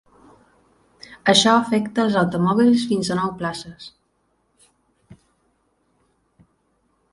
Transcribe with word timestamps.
Això 1.33 1.51
afecta 1.57 2.05
els 2.05 2.17
automòbils 2.21 2.87
fins 2.93 3.11
a 3.13 3.19
nou 3.21 3.31
places. 3.43 3.87